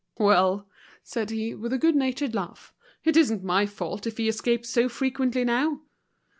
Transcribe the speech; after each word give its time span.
"Well," 0.17 0.67
said 1.03 1.29
he, 1.29 1.53
with 1.53 1.71
a 1.73 1.77
good 1.77 1.95
natured 1.95 2.33
laugh, 2.33 2.73
"it 3.03 3.15
isn't 3.15 3.43
my 3.43 3.67
fault 3.67 4.07
if 4.07 4.17
he 4.17 4.27
escapes 4.27 4.67
so 4.67 4.89
frequently 4.89 5.43
now. 5.43 5.83